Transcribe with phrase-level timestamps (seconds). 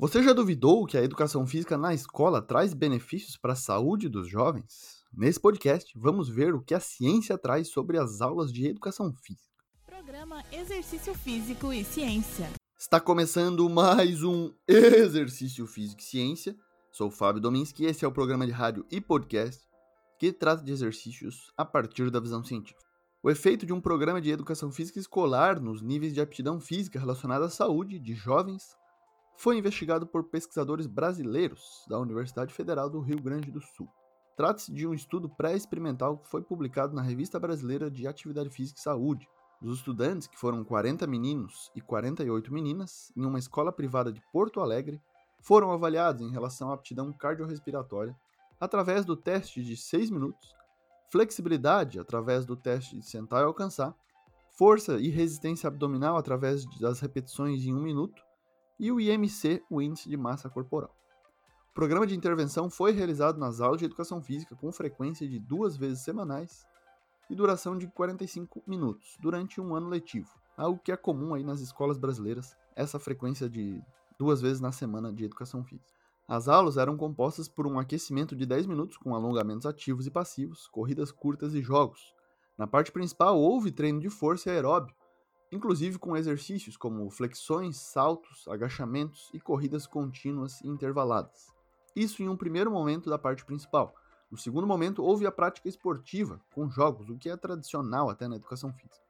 [0.00, 4.28] Você já duvidou que a educação física na escola traz benefícios para a saúde dos
[4.28, 5.02] jovens?
[5.12, 9.48] Nesse podcast, vamos ver o que a ciência traz sobre as aulas de educação física.
[9.84, 12.48] Programa Exercício Físico e Ciência.
[12.78, 16.56] Está começando mais um Exercício Físico e Ciência.
[16.92, 19.66] Sou o Fábio Dominski e esse é o programa de rádio e podcast
[20.16, 22.86] que trata de exercícios a partir da visão científica.
[23.20, 27.46] O efeito de um programa de educação física escolar nos níveis de aptidão física relacionada
[27.46, 28.78] à saúde de jovens
[29.38, 33.88] foi investigado por pesquisadores brasileiros da Universidade Federal do Rio Grande do Sul.
[34.36, 38.82] Trata-se de um estudo pré-experimental que foi publicado na Revista Brasileira de Atividade Física e
[38.82, 39.28] Saúde.
[39.62, 44.60] Os estudantes, que foram 40 meninos e 48 meninas, em uma escola privada de Porto
[44.60, 45.00] Alegre,
[45.40, 48.16] foram avaliados em relação à aptidão cardiorrespiratória
[48.60, 50.52] através do teste de 6 minutos,
[51.12, 53.94] flexibilidade através do teste de sentar e alcançar,
[54.50, 58.27] força e resistência abdominal através das repetições em 1 minuto
[58.78, 60.94] e o IMC, o Índice de Massa Corporal.
[61.70, 65.76] O programa de intervenção foi realizado nas aulas de educação física com frequência de duas
[65.76, 66.66] vezes semanais
[67.30, 71.60] e duração de 45 minutos durante um ano letivo, algo que é comum aí nas
[71.60, 73.82] escolas brasileiras, essa frequência de
[74.18, 75.92] duas vezes na semana de educação física.
[76.26, 80.66] As aulas eram compostas por um aquecimento de 10 minutos com alongamentos ativos e passivos,
[80.68, 82.12] corridas curtas e jogos.
[82.56, 84.94] Na parte principal houve treino de força e aeróbio,
[85.50, 91.48] inclusive com exercícios como flexões, saltos, agachamentos e corridas contínuas e intervaladas.
[91.96, 93.94] Isso em um primeiro momento da parte principal.
[94.30, 98.36] No segundo momento, houve a prática esportiva, com jogos, o que é tradicional até na
[98.36, 99.06] educação física.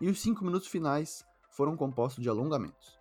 [0.00, 2.98] E os cinco minutos finais foram compostos de alongamentos.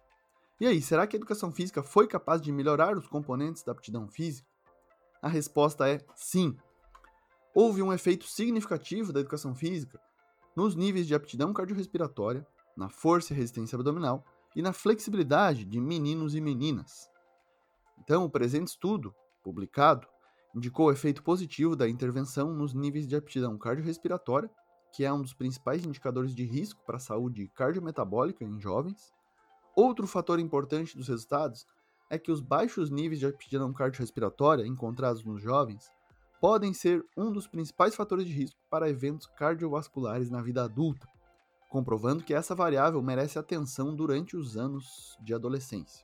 [0.59, 4.07] E aí, será que a educação física foi capaz de melhorar os componentes da aptidão
[4.07, 4.47] física?
[5.21, 6.55] A resposta é sim.
[7.55, 9.99] Houve um efeito significativo da educação física
[10.55, 16.35] nos níveis de aptidão cardiorrespiratória, na força e resistência abdominal e na flexibilidade de meninos
[16.35, 17.09] e meninas.
[17.99, 19.13] Então, o presente estudo,
[19.43, 20.07] publicado,
[20.55, 24.49] indicou o efeito positivo da intervenção nos níveis de aptidão cardiorrespiratória,
[24.91, 29.13] que é um dos principais indicadores de risco para a saúde cardiometabólica em jovens.
[29.75, 31.65] Outro fator importante dos resultados
[32.09, 35.89] é que os baixos níveis de aptidão cardiorrespiratória encontrados nos jovens
[36.41, 41.07] podem ser um dos principais fatores de risco para eventos cardiovasculares na vida adulta,
[41.69, 46.03] comprovando que essa variável merece atenção durante os anos de adolescência.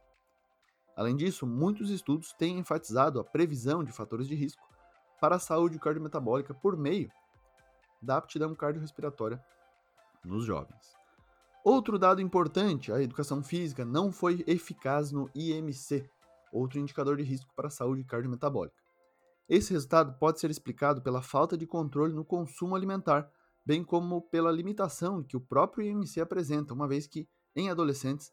[0.96, 4.62] Além disso, muitos estudos têm enfatizado a previsão de fatores de risco
[5.20, 7.12] para a saúde cardiometabólica por meio
[8.00, 9.44] da aptidão cardiorrespiratória
[10.24, 10.96] nos jovens.
[11.64, 16.08] Outro dado importante, a educação física não foi eficaz no IMC,
[16.52, 18.87] outro indicador de risco para a saúde cardiometabólica.
[19.50, 23.32] Esse resultado pode ser explicado pela falta de controle no consumo alimentar,
[23.66, 28.32] bem como pela limitação que o próprio IMC apresenta, uma vez que, em adolescentes,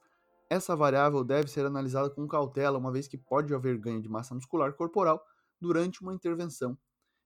[0.50, 4.34] essa variável deve ser analisada com cautela, uma vez que pode haver ganho de massa
[4.34, 5.22] muscular corporal
[5.60, 6.76] durante uma intervenção,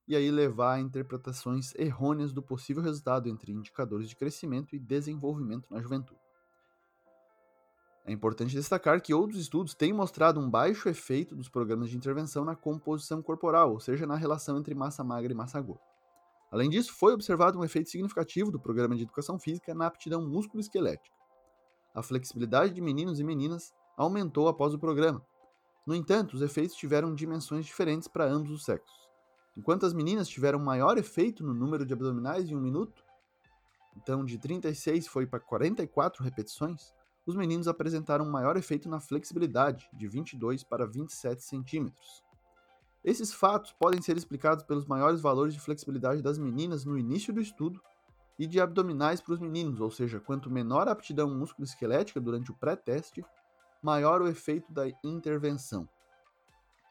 [0.07, 5.67] e aí levar a interpretações errôneas do possível resultado entre indicadores de crescimento e desenvolvimento
[5.69, 6.28] na juventude.
[8.05, 12.43] É importante destacar que outros estudos têm mostrado um baixo efeito dos programas de intervenção
[12.43, 15.83] na composição corporal, ou seja, na relação entre massa magra e massa gorda.
[16.51, 21.15] Além disso, foi observado um efeito significativo do programa de educação física na aptidão músculo-esquelética.
[21.93, 25.23] A flexibilidade de meninos e meninas aumentou após o programa.
[25.85, 29.09] No entanto, os efeitos tiveram dimensões diferentes para ambos os sexos.
[29.55, 33.03] Enquanto as meninas tiveram maior efeito no número de abdominais em um minuto,
[33.97, 36.93] então de 36 foi para 44 repetições,
[37.29, 42.23] os meninos apresentaram um maior efeito na flexibilidade, de 22 para 27 centímetros.
[43.03, 47.39] Esses fatos podem ser explicados pelos maiores valores de flexibilidade das meninas no início do
[47.39, 47.79] estudo
[48.39, 52.55] e de abdominais para os meninos, ou seja, quanto menor a aptidão músculo-esquelética durante o
[52.55, 53.23] pré-teste,
[53.81, 55.87] maior o efeito da intervenção.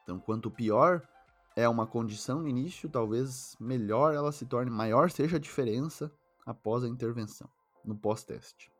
[0.03, 1.05] Então, quanto pior
[1.53, 6.09] é uma condição no início, talvez melhor ela se torne, maior seja a diferença
[6.45, 7.49] após a intervenção,
[7.83, 8.71] no pós-teste.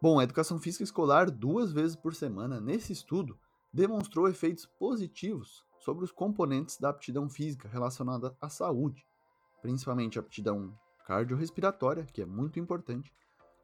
[0.00, 3.36] Bom, a educação física escolar duas vezes por semana, nesse estudo,
[3.72, 9.04] demonstrou efeitos positivos sobre os componentes da aptidão física relacionada à saúde,
[9.60, 10.72] principalmente a aptidão
[11.04, 13.12] cardiorrespiratória, que é muito importante,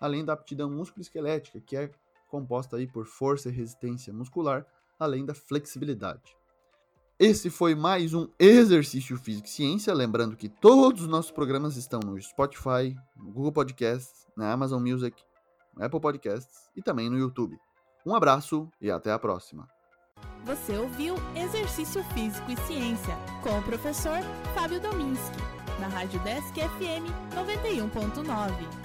[0.01, 1.93] além da aptidão musculoesquelética, que é
[2.29, 4.67] composta aí por força e resistência muscular,
[4.99, 6.37] além da flexibilidade.
[7.17, 12.01] Esse foi mais um exercício físico e ciência, lembrando que todos os nossos programas estão
[12.01, 15.23] no Spotify, no Google Podcasts, na Amazon Music
[15.79, 17.59] Apple Podcasts e também no YouTube.
[18.07, 19.69] Um abraço e até a próxima.
[20.45, 24.21] Você ouviu Exercício Físico e Ciência com o professor
[24.55, 25.39] Fábio Dominski,
[25.81, 28.84] na Rádio Desk FM 91.9.